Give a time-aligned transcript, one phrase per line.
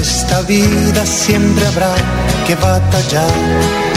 [0.00, 1.94] esta vida siempre habrá
[2.46, 3.89] que batallar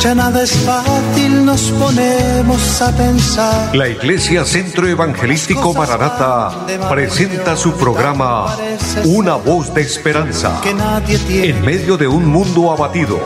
[0.00, 3.74] ya nada es fácil, nos ponemos a pensar.
[3.74, 6.50] La Iglesia Centro Evangelístico Maranata
[6.90, 8.46] presenta su programa
[9.04, 10.60] Una voz de esperanza
[11.28, 13.18] en medio de un mundo abatido,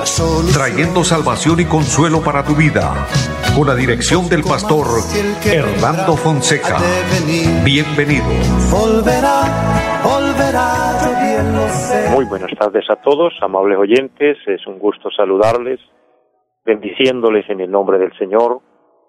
[0.53, 3.07] trayendo salvación y consuelo para tu vida.
[3.55, 4.87] Con la dirección del pastor
[5.45, 6.79] Hernando Fonseca.
[7.65, 8.27] Bienvenido.
[8.71, 14.37] Volverá, volverá, Muy buenas tardes a todos, amables oyentes.
[14.47, 15.81] Es un gusto saludarles
[16.69, 18.61] bendiciéndoles en el nombre del Señor,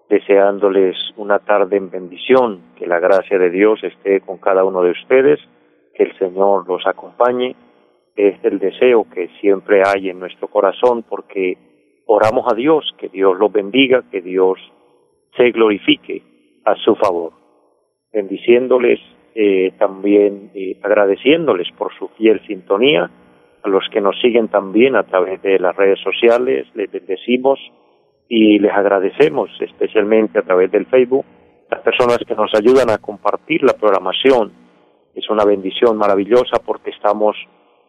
[0.08, 4.92] deseándoles una tarde en bendición, que la gracia de Dios esté con cada uno de
[4.92, 5.38] ustedes,
[5.94, 7.54] que el Señor los acompañe.
[8.16, 11.58] Es el deseo que siempre hay en nuestro corazón porque
[12.06, 14.58] oramos a Dios, que Dios los bendiga, que Dios
[15.36, 16.22] se glorifique
[16.64, 17.32] a su favor.
[18.10, 19.00] Bendiciéndoles
[19.34, 23.10] eh, también, eh, agradeciéndoles por su fiel sintonía
[23.62, 27.58] a los que nos siguen también a través de las redes sociales, les bendecimos
[28.28, 31.24] y les agradecemos especialmente a través del Facebook,
[31.70, 34.52] las personas que nos ayudan a compartir la programación.
[35.14, 37.36] Es una bendición maravillosa porque estamos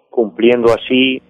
[0.10, 1.22] cumpliendo así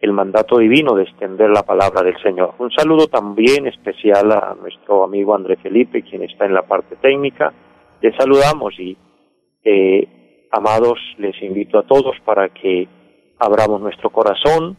[0.00, 2.54] el mandato divino de extender la palabra del Señor.
[2.58, 7.52] Un saludo también especial a nuestro amigo André Felipe, quien está en la parte técnica.
[8.00, 8.96] Les saludamos y,
[9.64, 12.86] eh, amados, les invito a todos para que
[13.38, 14.76] abramos nuestro corazón,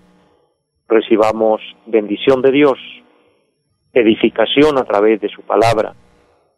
[0.88, 2.78] recibamos bendición de Dios,
[3.94, 5.96] edificación a través de su palabra.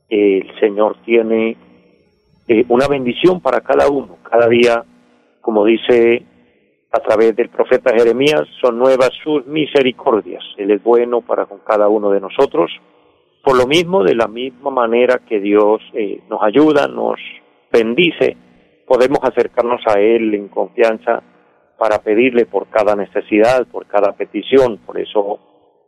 [0.09, 1.58] El Señor tiene
[2.48, 4.18] eh, una bendición para cada uno.
[4.30, 4.84] Cada día,
[5.42, 6.23] como dice
[6.92, 10.44] a través del profeta Jeremías, son nuevas sus misericordias.
[10.58, 12.72] Él es bueno para con cada uno de nosotros.
[13.44, 17.20] Por lo mismo, de la misma manera que Dios eh, nos ayuda, nos
[17.72, 18.36] bendice,
[18.86, 21.22] podemos acercarnos a Él en confianza
[21.78, 24.78] para pedirle por cada necesidad, por cada petición.
[24.86, 25.39] Por eso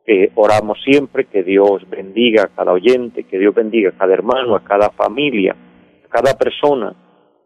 [0.05, 4.55] eh, oramos siempre que Dios bendiga a cada oyente, que Dios bendiga a cada hermano,
[4.55, 5.55] a cada familia,
[6.05, 6.95] a cada persona.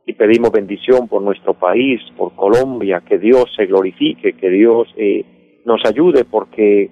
[0.05, 5.61] Y pedimos bendición por nuestro país, por Colombia, que Dios se glorifique, que Dios eh,
[5.65, 6.89] nos ayude, porque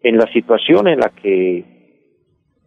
[0.00, 1.64] en la situación en la que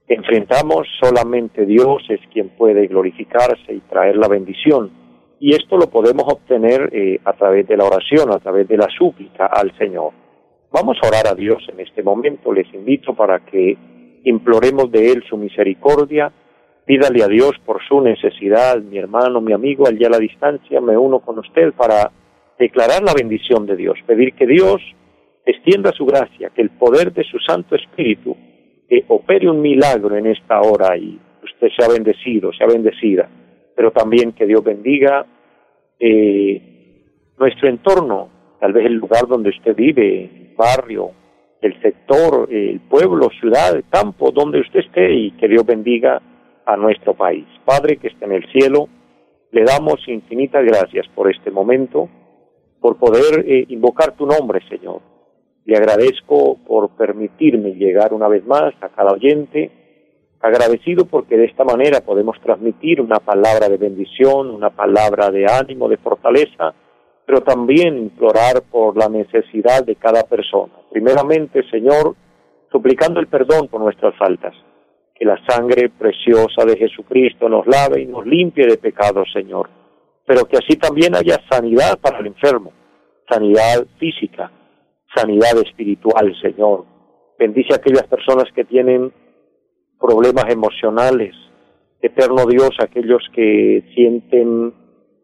[0.07, 5.00] enfrentamos, solamente Dios es quien puede glorificarse y traer la bendición
[5.41, 8.87] y esto lo podemos obtener eh, a través de la oración, a través de la
[8.95, 10.11] súplica al Señor.
[10.71, 13.75] Vamos a orar a Dios en este momento, les invito para que
[14.23, 16.31] imploremos de Él su misericordia,
[16.85, 20.95] pídale a Dios por su necesidad, mi hermano, mi amigo, allá a la distancia, me
[20.95, 22.11] uno con usted para
[22.59, 24.79] declarar la bendición de Dios, pedir que Dios
[25.43, 28.37] extienda su gracia, que el poder de su Santo Espíritu
[28.87, 33.27] que opere un milagro en esta hora y usted sea bendecido, sea bendecida
[33.81, 35.25] pero también que Dios bendiga
[35.99, 37.03] eh,
[37.39, 41.09] nuestro entorno, tal vez el lugar donde usted vive, el barrio,
[41.59, 46.21] el sector, el pueblo, ciudad, el campo, donde usted esté y que Dios bendiga
[46.63, 47.47] a nuestro país.
[47.65, 48.87] Padre que está en el cielo,
[49.49, 52.07] le damos infinitas gracias por este momento,
[52.79, 55.01] por poder eh, invocar tu nombre, Señor.
[55.65, 59.71] Le agradezco por permitirme llegar una vez más a cada oyente,
[60.41, 65.87] agradecido porque de esta manera podemos transmitir una palabra de bendición, una palabra de ánimo,
[65.87, 66.73] de fortaleza,
[67.25, 70.73] pero también implorar por la necesidad de cada persona.
[70.91, 72.15] Primeramente, Señor,
[72.71, 74.53] suplicando el perdón por nuestras faltas,
[75.15, 79.69] que la sangre preciosa de Jesucristo nos lave y nos limpie de pecados, Señor,
[80.25, 82.73] pero que así también haya sanidad para el enfermo,
[83.29, 84.51] sanidad física,
[85.15, 86.85] sanidad espiritual, Señor.
[87.37, 89.13] Bendice a aquellas personas que tienen
[90.01, 91.35] problemas emocionales.
[92.01, 94.73] Eterno Dios, aquellos que sienten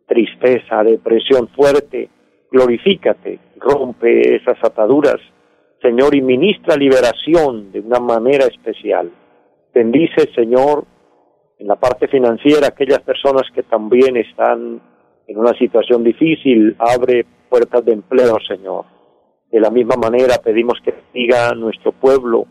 [0.07, 2.09] tristeza, depresión fuerte,
[2.51, 5.17] glorifícate, rompe esas ataduras,
[5.81, 9.11] Señor, y ministra liberación de una manera especial.
[9.73, 10.85] Bendice, Señor,
[11.59, 14.81] en la parte financiera, aquellas personas que también están
[15.27, 18.85] en una situación difícil, abre puertas de empleo, Señor.
[19.51, 22.45] De la misma manera pedimos que diga nuestro pueblo,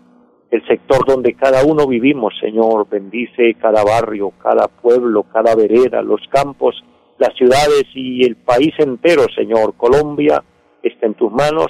[0.50, 2.88] el sector donde cada uno vivimos, Señor.
[2.88, 6.82] Bendice cada barrio, cada pueblo, cada vereda, los campos,
[7.18, 9.74] las ciudades y el país entero, Señor.
[9.76, 10.42] Colombia
[10.82, 11.66] está en tus manos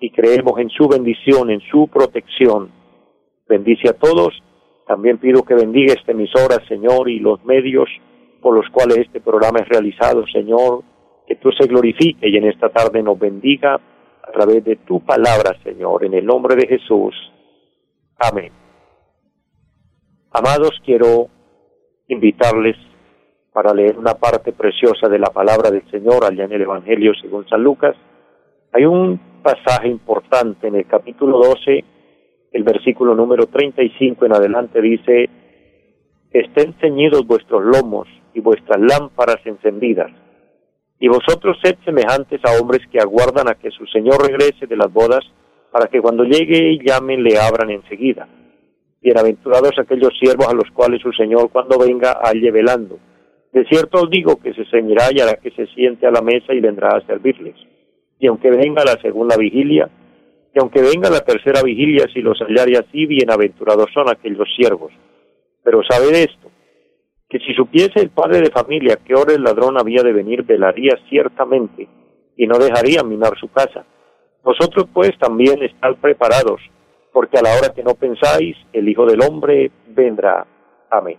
[0.00, 2.70] y creemos en su bendición, en su protección.
[3.48, 4.42] Bendice a todos.
[4.86, 7.88] También pido que bendiga esta emisora, Señor, y los medios
[8.40, 10.82] por los cuales este programa es realizado, Señor.
[11.26, 15.56] Que tú se glorifique y en esta tarde nos bendiga a través de tu palabra,
[15.64, 17.14] Señor, en el nombre de Jesús.
[18.18, 18.50] Amén.
[20.32, 21.28] Amados, quiero
[22.08, 22.76] invitarles
[23.52, 27.46] para leer una parte preciosa de la palabra del Señor allá en el Evangelio según
[27.48, 27.96] San Lucas.
[28.72, 31.84] Hay un pasaje importante en el capítulo 12,
[32.52, 35.30] el versículo número 35 en adelante dice,
[36.30, 40.10] estén ceñidos vuestros lomos y vuestras lámparas encendidas,
[40.98, 44.92] y vosotros sed semejantes a hombres que aguardan a que su Señor regrese de las
[44.92, 45.24] bodas,
[45.70, 48.28] para que cuando llegue y llamen le abran enseguida.
[49.00, 52.98] Bienaventurados aquellos siervos a los cuales su Señor cuando venga halle velando.
[53.52, 56.52] De cierto os digo que se ceñirá y hará que se siente a la mesa
[56.52, 57.54] y vendrá a servirles.
[58.18, 59.88] Y aunque venga la segunda vigilia,
[60.54, 64.92] y aunque venga la tercera vigilia, si los hallare así, bienaventurados son aquellos siervos.
[65.62, 66.50] Pero sabe esto,
[67.28, 70.98] que si supiese el padre de familia que hora el ladrón había de venir, velaría
[71.08, 71.88] ciertamente
[72.36, 73.84] y no dejaría minar su casa.
[74.46, 76.60] Vosotros pues también estad preparados,
[77.12, 80.46] porque a la hora que no pensáis, el Hijo del Hombre vendrá.
[80.88, 81.18] Amén.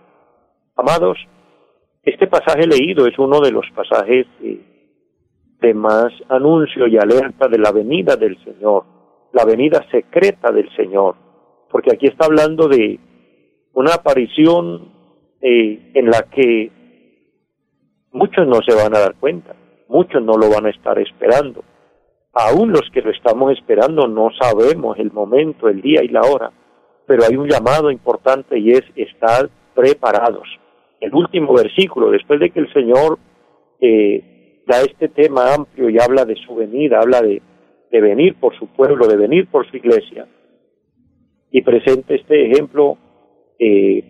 [0.74, 1.18] Amados,
[2.02, 4.62] este pasaje leído es uno de los pasajes eh,
[5.60, 8.86] de más anuncio y alerta de la venida del Señor,
[9.34, 11.14] la venida secreta del Señor,
[11.70, 12.98] porque aquí está hablando de
[13.74, 14.90] una aparición
[15.42, 16.72] eh, en la que
[18.10, 19.54] muchos no se van a dar cuenta,
[19.86, 21.62] muchos no lo van a estar esperando
[22.38, 26.52] aún los que lo estamos esperando no sabemos el momento, el día y la hora,
[27.04, 30.46] pero hay un llamado importante y es estar preparados.
[31.00, 33.18] El último versículo, después de que el Señor
[33.80, 37.42] eh, da este tema amplio y habla de su venida, habla de,
[37.90, 40.28] venir por su pueblo, de venir por su iglesia,
[41.50, 42.98] y presenta este ejemplo
[43.58, 44.04] eh,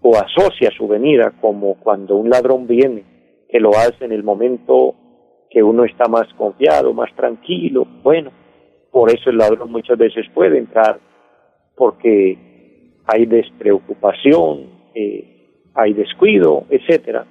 [0.00, 3.04] o asocia su venida como cuando un ladrón viene,
[3.48, 4.96] que lo hace en el momento
[5.52, 7.86] que uno está más confiado, más tranquilo.
[8.02, 8.30] Bueno,
[8.90, 10.98] por eso el ladrón muchas veces puede entrar,
[11.76, 12.38] porque
[13.04, 17.26] hay despreocupación, eh, hay descuido, etcétera.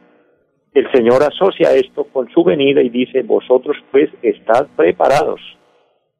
[0.73, 5.41] El Señor asocia esto con su venida y dice, vosotros pues estad preparados.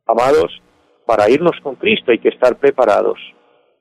[0.08, 0.62] Amados,
[1.06, 3.20] para irnos con Cristo hay que estar preparados.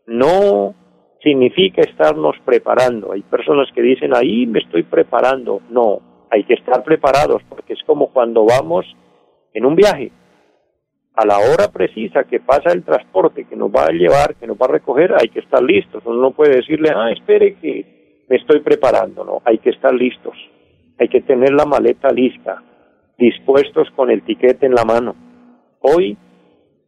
[0.07, 0.75] No
[1.23, 3.13] significa estarnos preparando.
[3.13, 5.61] Hay personas que dicen, ahí me estoy preparando.
[5.71, 6.01] No,
[6.31, 8.87] hay que estar preparados porque es como cuando vamos
[9.53, 10.13] en un viaje.
[11.15, 14.57] A la hora precisa que pasa el transporte que nos va a llevar, que nos
[14.57, 16.03] va a recoger, hay que estar listos.
[16.07, 19.25] Uno no puede decirle, ah, espere que me estoy preparando.
[19.25, 20.35] No, hay que estar listos.
[20.99, 22.63] Hay que tener la maleta lista,
[23.19, 25.17] dispuestos con el tiquete en la mano.
[25.81, 26.17] Hoy,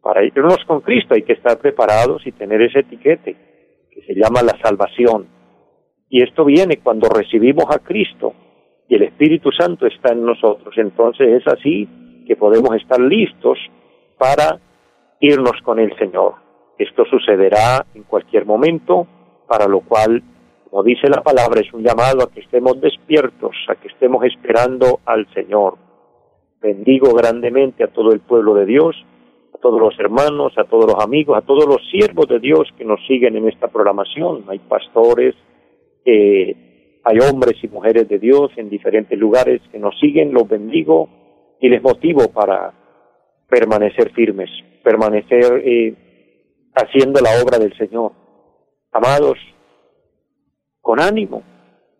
[0.01, 3.35] para irnos con Cristo, hay que estar preparados y tener ese etiquete
[3.91, 5.27] que se llama la salvación.
[6.09, 8.33] Y esto viene cuando recibimos a Cristo
[8.95, 10.73] el Espíritu Santo está en nosotros.
[10.77, 11.87] Entonces es así
[12.27, 13.57] que podemos estar listos
[14.17, 14.59] para
[15.19, 16.35] irnos con el Señor.
[16.77, 19.07] Esto sucederá en cualquier momento,
[19.47, 20.21] para lo cual,
[20.69, 24.99] como dice la palabra, es un llamado a que estemos despiertos, a que estemos esperando
[25.05, 25.77] al Señor.
[26.61, 28.95] Bendigo grandemente a todo el pueblo de Dios,
[29.53, 32.85] a todos los hermanos, a todos los amigos, a todos los siervos de Dios que
[32.85, 34.45] nos siguen en esta programación.
[34.47, 35.35] Hay pastores,
[36.05, 36.72] eh,
[37.03, 41.09] hay hombres y mujeres de Dios en diferentes lugares que nos siguen, los bendigo
[41.59, 42.73] y les motivo para
[43.49, 44.49] permanecer firmes,
[44.83, 45.95] permanecer eh,
[46.73, 48.13] haciendo la obra del Señor.
[48.91, 49.37] Amados,
[50.81, 51.43] con ánimo,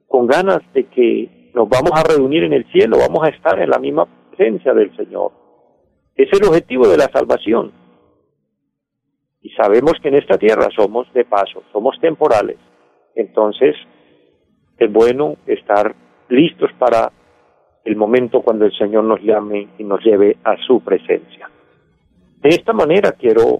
[0.07, 3.69] con ganas de que nos vamos a reunir en el cielo, vamos a estar en
[3.69, 5.31] la misma presencia del Señor.
[6.15, 7.71] Es el objetivo de la salvación.
[9.41, 12.57] Y sabemos que en esta tierra somos de paso, somos temporales.
[13.15, 13.75] Entonces,
[14.77, 15.95] es bueno estar
[16.29, 17.11] listos para
[17.83, 21.49] el momento cuando el Señor nos llame y nos lleve a su presencia.
[22.41, 23.59] De esta manera quiero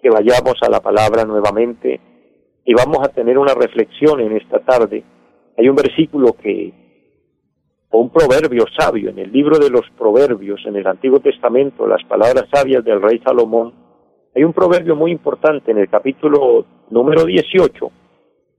[0.00, 2.00] que vayamos a la palabra nuevamente
[2.64, 5.04] y vamos a tener una reflexión en esta tarde.
[5.56, 6.72] Hay un versículo que,
[7.90, 12.02] o un proverbio sabio en el libro de los proverbios en el Antiguo Testamento, las
[12.04, 13.72] palabras sabias del rey Salomón.
[14.34, 17.90] Hay un proverbio muy importante en el capítulo número 18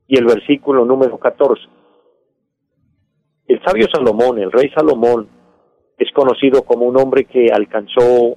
[0.07, 1.85] y el versículo número 14
[3.48, 5.28] el sabio Salomón, el rey Salomón,
[5.98, 8.36] es conocido como un hombre que alcanzó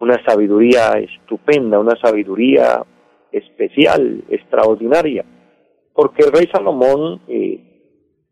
[0.00, 2.82] una sabiduría estupenda, una sabiduría
[3.30, 5.24] especial, extraordinaria,
[5.94, 7.60] porque el rey Salomón eh,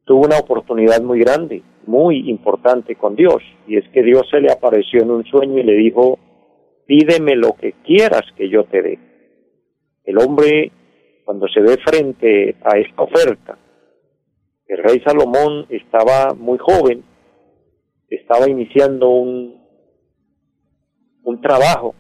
[0.05, 4.51] tuvo una oportunidad muy grande, muy importante con Dios, y es que Dios se le
[4.51, 6.19] apareció en un sueño y le dijo,
[6.87, 8.99] pídeme lo que quieras que yo te dé.
[10.05, 10.73] El hombre,
[11.25, 13.59] cuando se ve frente a esta oferta,
[14.71, 17.03] el rey Salomón estaba muy joven,
[18.09, 19.61] estaba iniciando un,
[21.25, 21.97] un trabajo,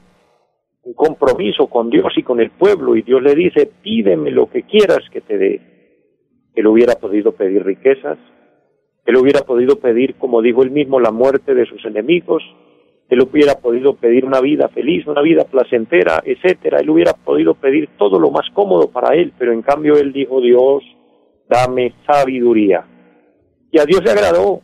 [0.84, 4.62] un compromiso con Dios y con el pueblo, y Dios le dice, pídeme lo que
[4.62, 5.60] quieras que te dé.
[6.54, 8.18] Él hubiera podido pedir riquezas,
[9.04, 12.44] Él hubiera podido pedir, como dijo él mismo, la muerte de sus enemigos,
[13.08, 16.78] él hubiera podido pedir una vida feliz, una vida placentera, etcétera.
[16.78, 20.40] Él hubiera podido pedir todo lo más cómodo para él, pero en cambio él dijo,
[20.40, 20.84] Dios,
[21.50, 22.86] dame sabiduría.
[23.72, 24.62] Y a Dios le agradó,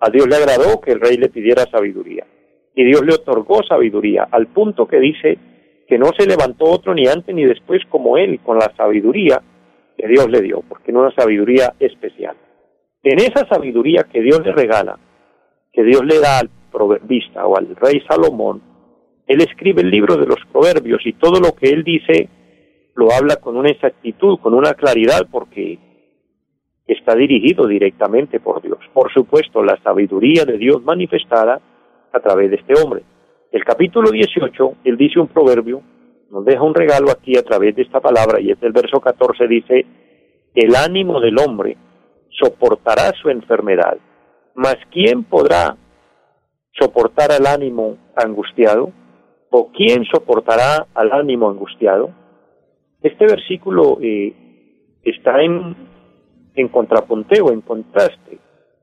[0.00, 2.26] a Dios le agradó que el rey le pidiera sabiduría.
[2.74, 5.38] Y Dios le otorgó sabiduría, al punto que dice
[5.86, 9.42] que no se levantó otro ni antes ni después como él, con la sabiduría
[9.96, 12.34] que Dios le dio, porque no una sabiduría especial.
[13.02, 14.98] En esa sabiduría que Dios le regala,
[15.70, 18.62] que Dios le da al proverbista o al rey Salomón,
[19.26, 22.28] él escribe el libro de los proverbios y todo lo que él dice
[22.94, 25.91] lo habla con una exactitud, con una claridad, porque
[26.86, 28.78] está dirigido directamente por Dios.
[28.92, 31.60] Por supuesto, la sabiduría de Dios manifestada
[32.12, 33.02] a través de este hombre.
[33.50, 35.82] El capítulo 18, él dice un proverbio,
[36.30, 39.46] nos deja un regalo aquí a través de esta palabra, y es el verso 14,
[39.46, 39.86] dice,
[40.54, 41.76] el ánimo del hombre
[42.30, 43.98] soportará su enfermedad,
[44.54, 45.76] mas ¿quién podrá
[46.78, 48.90] soportar al ánimo angustiado?
[49.50, 52.10] ¿O quién soportará al ánimo angustiado?
[53.02, 54.32] Este versículo eh,
[55.02, 55.76] está en,
[56.54, 58.38] en contrapunteo, en contraste.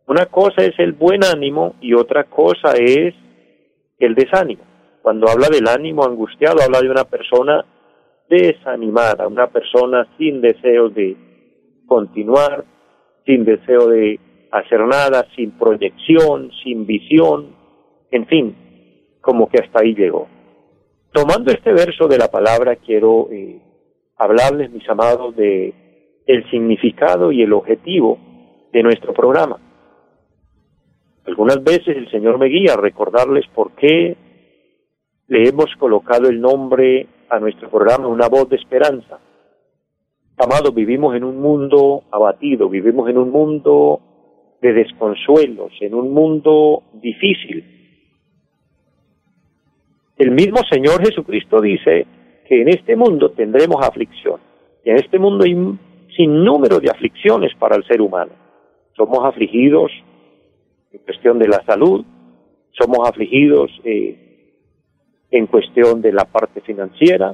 [0.07, 3.13] Una cosa es el buen ánimo y otra cosa es
[3.99, 4.63] el desánimo.
[5.01, 7.63] Cuando habla del ánimo angustiado, habla de una persona
[8.29, 11.15] desanimada, una persona sin deseo de
[11.85, 12.65] continuar,
[13.25, 14.19] sin deseo de
[14.51, 17.55] hacer nada, sin proyección, sin visión,
[18.11, 18.55] en fin,
[19.21, 20.27] como que hasta ahí llegó.
[21.11, 23.59] Tomando este verso de la palabra, quiero eh,
[24.17, 25.73] hablarles, mis amados, de
[26.29, 28.17] el significado y el objetivo
[28.71, 29.57] de nuestro programa.
[31.25, 34.15] Algunas veces el Señor me guía a recordarles por qué
[35.27, 39.19] le hemos colocado el nombre a nuestro programa Una voz de esperanza.
[40.37, 43.99] Amados, vivimos en un mundo abatido, vivimos en un mundo
[44.61, 47.79] de desconsuelos, en un mundo difícil,
[50.19, 52.05] el mismo Señor Jesucristo dice
[52.45, 54.41] que en este mundo tendremos aflicción.
[54.83, 55.45] Y en este mundo
[56.19, 58.33] sinnúmero de aflicciones para el ser humano.
[58.97, 59.89] Somos afligidos
[60.91, 62.03] en cuestión de la salud,
[62.71, 64.51] somos afligidos eh,
[65.31, 67.33] en cuestión de la parte financiera,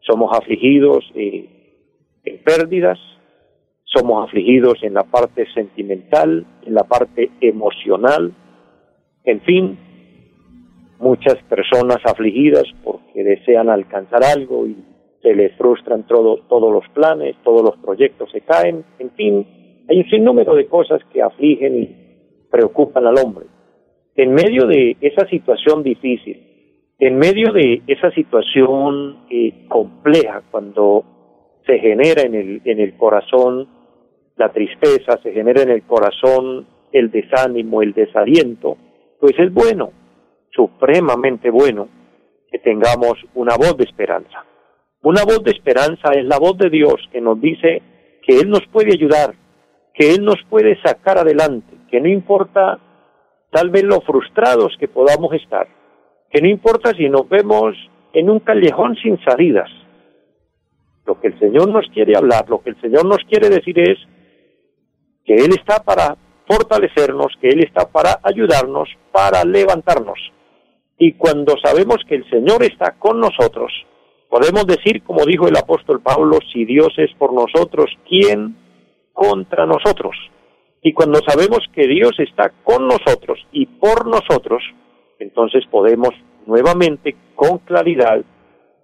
[0.00, 1.48] somos afligidos eh,
[2.24, 2.98] en pérdidas,
[3.84, 8.32] somos afligidos en la parte sentimental, en la parte emocional,
[9.22, 9.78] en fin,
[10.98, 14.76] muchas personas afligidas porque desean alcanzar algo y
[15.26, 19.98] se les frustran todo, todos los planes, todos los proyectos se caen, en fin, hay
[19.98, 23.46] un sinnúmero de cosas que afligen y preocupan al hombre.
[24.14, 31.04] En medio de esa situación difícil, en medio de esa situación eh, compleja, cuando
[31.66, 33.66] se genera en el, en el corazón
[34.36, 38.76] la tristeza, se genera en el corazón el desánimo, el desaliento,
[39.18, 39.90] pues es bueno
[40.52, 41.88] supremamente bueno
[42.48, 44.44] que tengamos una voz de esperanza.
[45.06, 47.80] Una voz de esperanza es la voz de Dios que nos dice
[48.26, 49.36] que Él nos puede ayudar,
[49.94, 52.80] que Él nos puede sacar adelante, que no importa
[53.52, 55.68] tal vez lo frustrados que podamos estar,
[56.28, 57.76] que no importa si nos vemos
[58.14, 59.70] en un callejón sin salidas.
[61.06, 63.98] Lo que el Señor nos quiere hablar, lo que el Señor nos quiere decir es
[65.24, 66.16] que Él está para
[66.48, 70.18] fortalecernos, que Él está para ayudarnos, para levantarnos.
[70.98, 73.70] Y cuando sabemos que el Señor está con nosotros,
[74.28, 78.56] podemos decir, como dijo el apóstol Pablo, si Dios es por nosotros, ¿quién
[79.12, 80.16] contra nosotros?
[80.82, 84.62] Y cuando sabemos que Dios está con nosotros y por nosotros,
[85.18, 86.10] entonces podemos
[86.46, 88.22] nuevamente con claridad,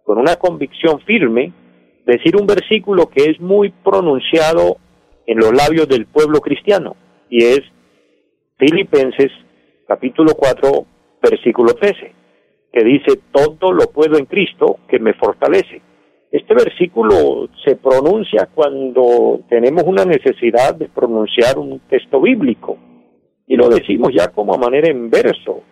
[0.05, 1.53] con una convicción firme,
[2.05, 4.79] decir un versículo que es muy pronunciado
[5.27, 6.97] en los labios del pueblo cristiano,
[7.31, 7.61] y es
[8.59, 9.31] Filipenses
[9.87, 10.87] capítulo 4
[11.23, 12.13] versículo 13,
[12.73, 15.83] que dice, todo lo puedo en Cristo que me fortalece.
[16.31, 22.79] Este versículo se pronuncia cuando tenemos una necesidad de pronunciar un texto bíblico
[23.47, 25.63] y lo decimos ya como a manera en verso.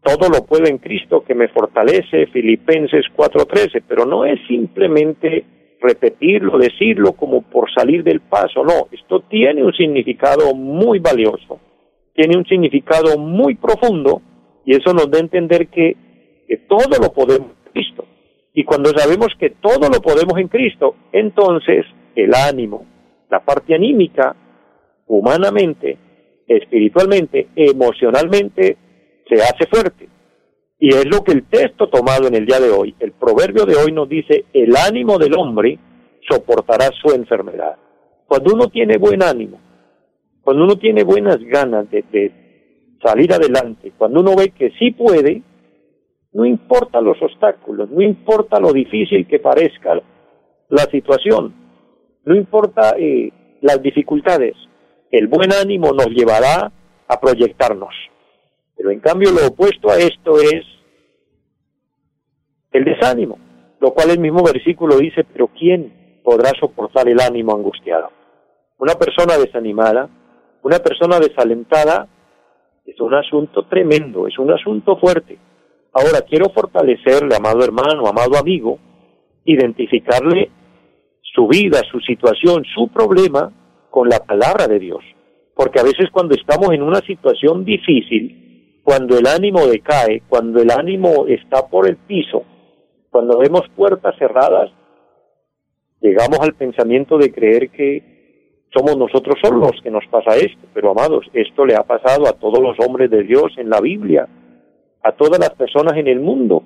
[0.00, 5.44] Todo lo puedo en Cristo que me fortalece, Filipenses 4:13, pero no es simplemente
[5.80, 11.58] repetirlo, decirlo como por salir del paso, no, esto tiene un significado muy valioso,
[12.14, 14.22] tiene un significado muy profundo
[14.64, 15.96] y eso nos da a entender que,
[16.48, 18.06] que todo lo podemos en Cristo.
[18.54, 22.86] Y cuando sabemos que todo lo podemos en Cristo, entonces el ánimo,
[23.28, 24.36] la parte anímica,
[25.06, 25.98] humanamente,
[26.46, 28.76] espiritualmente, emocionalmente,
[29.28, 30.08] se hace fuerte.
[30.78, 33.76] Y es lo que el texto tomado en el día de hoy, el proverbio de
[33.76, 35.78] hoy nos dice, el ánimo del hombre
[36.28, 37.76] soportará su enfermedad.
[38.26, 39.60] Cuando uno tiene buen ánimo,
[40.42, 42.43] cuando uno tiene buenas ganas de, de
[43.04, 45.42] salir adelante, cuando uno ve que sí puede,
[46.32, 50.00] no importa los obstáculos, no importa lo difícil que parezca
[50.68, 51.54] la situación,
[52.24, 53.30] no importa eh,
[53.60, 54.54] las dificultades,
[55.10, 56.72] el buen ánimo nos llevará
[57.06, 57.94] a proyectarnos.
[58.76, 60.64] Pero en cambio lo opuesto a esto es
[62.72, 63.38] el desánimo,
[63.80, 68.10] lo cual el mismo versículo dice, pero ¿quién podrá soportar el ánimo angustiado?
[68.78, 70.08] Una persona desanimada,
[70.62, 72.08] una persona desalentada,
[72.84, 75.38] es un asunto tremendo, es un asunto fuerte.
[75.92, 78.78] Ahora quiero fortalecerle, amado hermano, amado amigo,
[79.44, 80.50] identificarle
[81.22, 83.52] su vida, su situación, su problema
[83.90, 85.04] con la palabra de Dios.
[85.54, 90.70] Porque a veces cuando estamos en una situación difícil, cuando el ánimo decae, cuando el
[90.70, 92.42] ánimo está por el piso,
[93.10, 94.70] cuando vemos puertas cerradas,
[96.00, 98.13] llegamos al pensamiento de creer que
[98.74, 100.66] somos nosotros solos los que nos pasa esto.
[100.74, 104.28] Pero amados, esto le ha pasado a todos los hombres de Dios en la Biblia
[105.04, 106.62] a todas las personas en el mundo.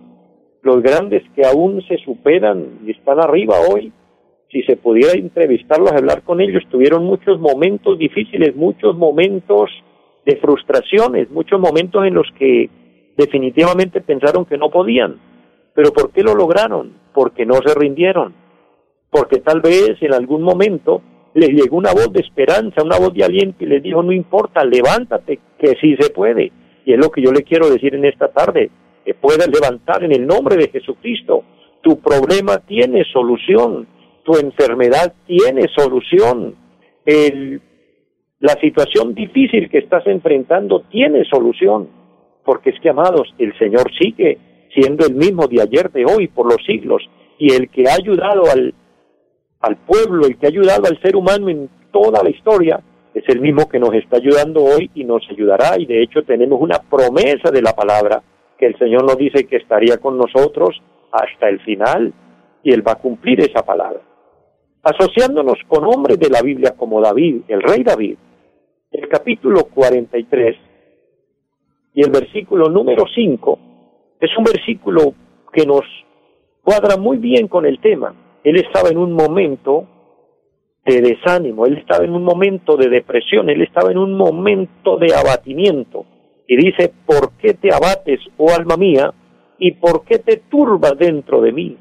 [0.63, 3.93] Los grandes que aún se superan y están arriba hoy,
[4.51, 9.71] si se pudiera entrevistarlos, hablar con ellos, tuvieron muchos momentos difíciles, muchos momentos
[10.25, 12.71] de frustraciones, muchos momentos en los que
[13.17, 15.17] definitivamente pensaron que no podían.
[15.75, 16.93] Pero ¿por qué lo lograron?
[17.13, 18.35] Porque no se rindieron.
[19.11, 21.03] Porque tal vez en algún momento
[21.39, 24.65] les llegó una voz de esperanza, una voz de aliento y les dijo, no importa,
[24.65, 26.53] levántate, que sí se puede
[26.89, 28.71] y es lo que yo le quiero decir en esta tarde,
[29.05, 31.45] que puedas levantar en el nombre de Jesucristo.
[31.83, 33.87] Tu problema tiene solución,
[34.25, 36.55] tu enfermedad tiene solución,
[38.41, 41.91] la situación difícil que estás enfrentando tiene solución,
[42.43, 44.39] porque es que, amados, el Señor sigue
[44.73, 47.03] siendo el mismo de ayer, de hoy, por los siglos,
[47.39, 48.73] y el que ha ayudado al,
[49.61, 52.81] al pueblo, el que ha ayudado al ser humano en toda la historia,
[53.15, 56.61] es el mismo que nos está ayudando hoy y nos ayudará y de hecho tenemos
[56.61, 58.23] una promesa de la palabra
[58.57, 62.13] que el Señor nos dice que estaría con nosotros hasta el final
[62.63, 64.01] y Él va a cumplir esa palabra.
[64.83, 68.17] Asociándonos con hombres de la Biblia como David, el rey David,
[68.93, 70.57] el capítulo 43
[71.95, 73.59] y el versículo número 5
[74.21, 75.15] es un versículo
[75.53, 75.83] que nos
[76.63, 78.15] cuadra muy bien con el tema.
[78.49, 79.87] Él estaba en un momento
[80.87, 85.15] de desánimo, él estaba en un momento de depresión, él estaba en un momento de
[85.15, 86.07] abatimiento.
[86.47, 89.13] Y dice, ¿por qué te abates, oh alma mía?
[89.59, 91.77] ¿Y por qué te turbas dentro de mí?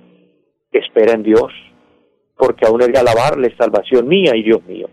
[0.69, 1.53] Espera en Dios,
[2.36, 4.89] porque aún he de alabarle salvación mía y Dios mío.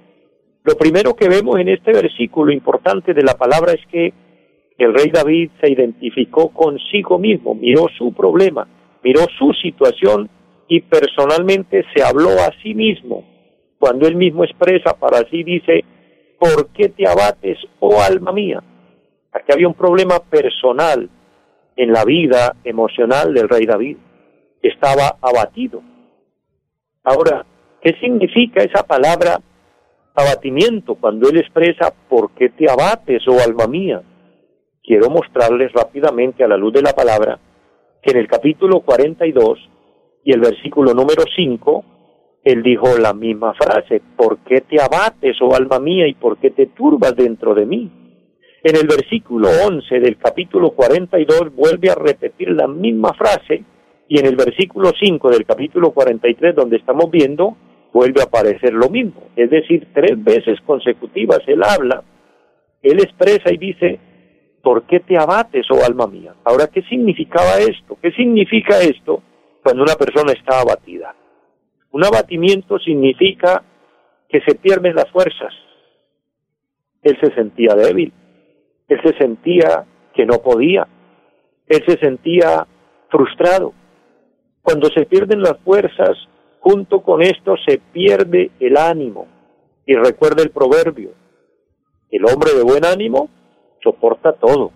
[0.62, 4.14] Lo primero que vemos en este versículo importante de la palabra es que
[4.78, 8.68] el rey David se identificó consigo mismo, miró su problema,
[9.02, 10.30] miró su situación
[10.68, 13.24] y personalmente se habló a sí mismo
[13.84, 15.84] cuando él mismo expresa para sí dice,
[16.38, 18.62] ¿por qué te abates, oh alma mía?
[19.30, 21.10] Aquí había un problema personal
[21.76, 23.98] en la vida emocional del rey David.
[24.62, 25.82] Estaba abatido.
[27.02, 27.44] Ahora,
[27.82, 29.38] ¿qué significa esa palabra
[30.14, 34.00] abatimiento cuando él expresa ¿por qué te abates, oh alma mía?
[34.82, 37.38] Quiero mostrarles rápidamente a la luz de la palabra
[38.00, 39.58] que en el capítulo 42
[40.24, 41.84] y el versículo número 5
[42.44, 46.50] él dijo la misma frase, ¿por qué te abates, oh alma mía, y por qué
[46.50, 47.90] te turbas dentro de mí?
[48.62, 53.64] En el versículo 11 del capítulo 42 vuelve a repetir la misma frase
[54.08, 57.56] y en el versículo 5 del capítulo 43 donde estamos viendo
[57.92, 59.28] vuelve a aparecer lo mismo.
[59.36, 62.02] Es decir, tres veces consecutivas él habla,
[62.82, 63.98] él expresa y dice,
[64.62, 66.34] ¿por qué te abates, oh alma mía?
[66.44, 67.96] Ahora, ¿qué significaba esto?
[68.02, 69.22] ¿Qué significa esto
[69.64, 71.14] cuando una persona está abatida?
[71.90, 73.62] Un abatimiento significa
[74.28, 75.54] que se pierden las fuerzas.
[77.02, 78.12] Él se sentía débil,
[78.88, 80.86] él se sentía que no podía,
[81.66, 82.66] él se sentía
[83.08, 83.72] frustrado.
[84.60, 86.10] Cuando se pierden las fuerzas,
[86.60, 89.28] junto con esto se pierde el ánimo.
[89.86, 91.12] Y recuerda el proverbio,
[92.10, 93.30] el hombre de buen ánimo
[93.82, 94.72] soporta todo.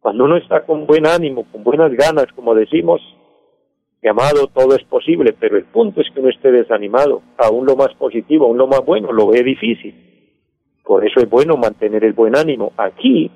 [0.00, 3.00] Cuando uno está con buen ánimo, con buenas ganas, como decimos,
[4.00, 7.74] mi amado, todo es posible, pero el punto es que uno esté desanimado, aún lo
[7.74, 9.94] más positivo, aún lo más bueno, lo ve difícil.
[10.84, 12.72] Por eso es bueno mantener el buen ánimo.
[12.76, 13.30] Aquí,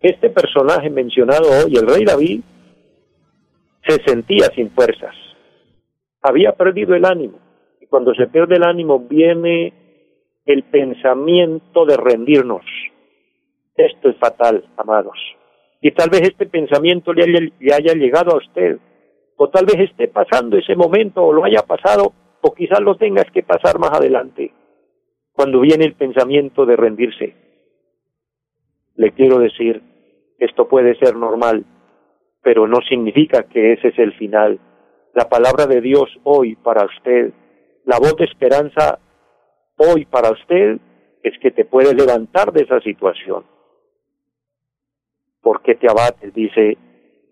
[0.00, 2.40] este personaje mencionado hoy, el rey David,
[3.86, 5.14] se sentía sin fuerzas,
[6.20, 7.38] había perdido el ánimo,
[7.80, 9.72] y cuando se pierde el ánimo viene
[10.46, 12.64] el pensamiento de rendirnos.
[13.76, 15.16] Esto es fatal, amados.
[15.80, 18.78] Y tal vez este pensamiento le haya llegado a usted
[19.36, 23.30] o tal vez esté pasando ese momento o lo haya pasado o quizás lo tengas
[23.32, 24.52] que pasar más adelante.
[25.34, 27.34] cuando viene el pensamiento de rendirse.
[28.96, 29.82] Le quiero decir,
[30.38, 31.64] esto puede ser normal,
[32.42, 34.60] pero no significa que ese es el final.
[35.14, 37.32] La palabra de Dios hoy para usted,
[37.84, 38.98] la voz de esperanza
[39.76, 40.78] hoy para usted
[41.22, 43.44] es que te puede levantar de esa situación.
[45.40, 46.32] ¿Por qué te abates?
[46.34, 46.76] Dice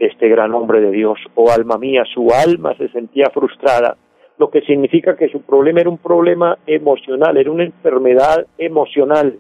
[0.00, 1.18] este gran hombre de Dios.
[1.36, 3.96] Oh alma mía, su alma se sentía frustrada,
[4.38, 9.38] lo que significa que su problema era un problema emocional, era una enfermedad emocional.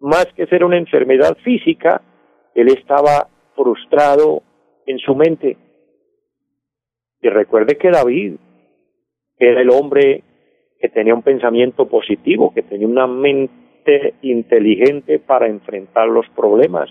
[0.00, 2.02] Más que ser una enfermedad física,
[2.54, 4.42] él estaba frustrado
[4.86, 5.56] en su mente.
[7.22, 8.34] Y recuerde que David
[9.38, 10.22] era el hombre
[10.78, 16.90] que tenía un pensamiento positivo, que tenía una mente inteligente para enfrentar los problemas.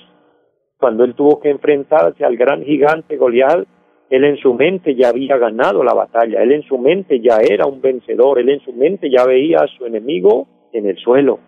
[0.84, 3.66] Cuando él tuvo que enfrentarse al gran gigante Goliat,
[4.10, 7.66] él en su mente ya había ganado la batalla, él en su mente ya era
[7.66, 11.40] un vencedor, él en su mente ya veía a su enemigo en el suelo,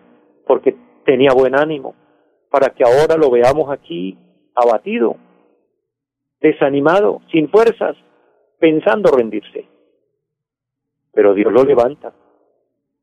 [0.46, 1.94] porque tenía buen ánimo,
[2.50, 4.16] para que ahora lo veamos aquí
[4.54, 5.16] abatido,
[6.40, 7.94] desanimado, sin fuerzas,
[8.58, 9.66] pensando rendirse.
[11.12, 12.14] Pero Dios lo levanta,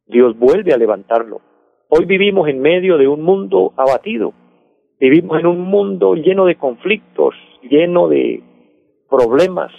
[0.08, 1.41] Dios vuelve a levantarlo.
[1.89, 4.34] Hoy vivimos en medio de un mundo abatido,
[5.09, 8.41] vivimos en un mundo lleno de conflictos, lleno de
[9.09, 9.69] problemas,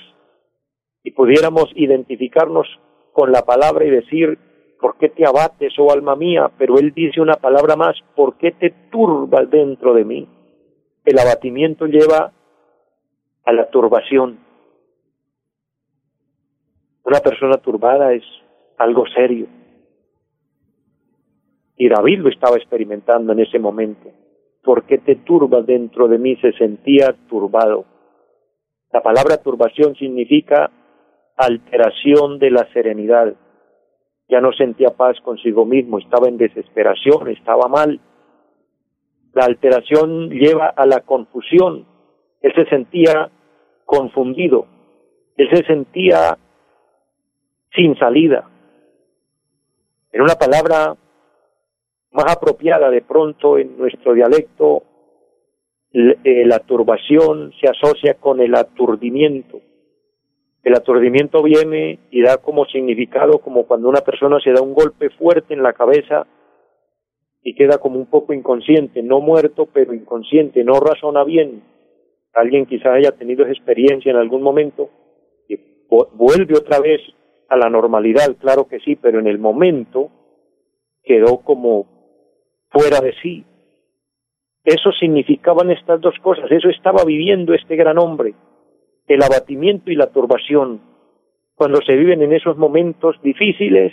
[1.02, 2.66] y pudiéramos identificarnos
[3.14, 4.38] con la palabra y decir,
[4.78, 6.50] ¿por qué te abates, oh alma mía?
[6.58, 10.28] Pero él dice una palabra más, ¿por qué te turbas dentro de mí?
[11.06, 12.30] El abatimiento lleva
[13.46, 14.40] a la turbación.
[17.04, 18.24] Una persona turbada es
[18.76, 19.46] algo serio.
[21.78, 24.10] Y David lo estaba experimentando en ese momento.
[24.64, 26.36] ¿Por qué te turbas dentro de mí?
[26.36, 27.84] Se sentía turbado.
[28.92, 30.70] La palabra turbación significa
[31.36, 33.34] alteración de la serenidad.
[34.28, 38.00] Ya no sentía paz consigo mismo, estaba en desesperación, estaba mal.
[39.34, 41.86] La alteración lleva a la confusión.
[42.40, 43.30] Él se sentía
[43.84, 44.66] confundido,
[45.36, 46.38] él se sentía
[47.74, 48.48] sin salida.
[50.12, 50.96] En una palabra
[52.14, 54.84] más apropiada de pronto en nuestro dialecto,
[55.92, 59.60] eh, la turbación se asocia con el aturdimiento.
[60.62, 65.10] El aturdimiento viene y da como significado como cuando una persona se da un golpe
[65.10, 66.26] fuerte en la cabeza
[67.42, 71.64] y queda como un poco inconsciente, no muerto, pero inconsciente, no razona bien.
[72.32, 74.88] Alguien quizá haya tenido esa experiencia en algún momento
[75.48, 75.56] y
[76.12, 77.00] vuelve otra vez
[77.48, 80.10] a la normalidad, claro que sí, pero en el momento
[81.02, 81.93] quedó como
[82.74, 83.44] fuera de sí.
[84.64, 88.34] Eso significaban estas dos cosas, eso estaba viviendo este gran hombre,
[89.06, 90.80] el abatimiento y la turbación.
[91.54, 93.92] Cuando se viven en esos momentos difíciles,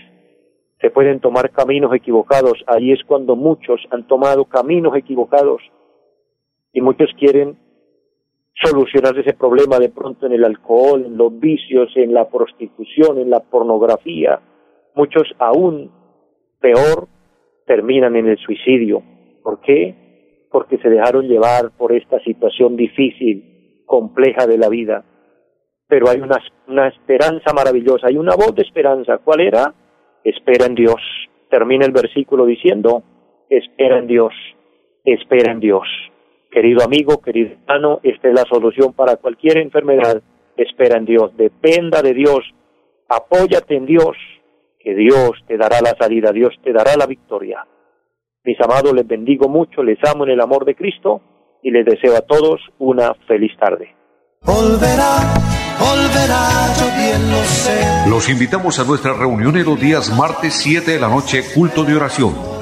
[0.79, 2.63] se pueden tomar caminos equivocados.
[2.65, 5.61] Ahí es cuando muchos han tomado caminos equivocados
[6.73, 7.59] y muchos quieren
[8.55, 13.29] solucionar ese problema de pronto en el alcohol, en los vicios, en la prostitución, en
[13.29, 14.39] la pornografía.
[14.95, 15.91] Muchos aún
[16.59, 17.07] peor
[17.71, 19.01] terminan en el suicidio.
[19.41, 19.95] ¿Por qué?
[20.51, 25.05] Porque se dejaron llevar por esta situación difícil, compleja de la vida.
[25.88, 29.19] Pero hay una, una esperanza maravillosa, hay una voz de esperanza.
[29.19, 29.73] ¿Cuál era?
[30.21, 31.01] Espera en Dios.
[31.49, 33.03] Termina el versículo diciendo,
[33.49, 34.34] espera en Dios,
[35.05, 35.88] espera en Dios.
[36.51, 40.21] Querido amigo, querido hermano, esta es la solución para cualquier enfermedad.
[40.57, 42.39] Espera en Dios, dependa de Dios,
[43.07, 44.17] apóyate en Dios,
[44.83, 47.65] que Dios te dará la salida, Dios te dará la victoria.
[48.43, 51.21] Mis amados, les bendigo mucho, les amo en el amor de Cristo
[51.61, 53.95] y les deseo a todos una feliz tarde.
[58.09, 61.95] Los invitamos a nuestra reunión en los días martes 7 de la noche, culto de
[61.95, 62.50] oración.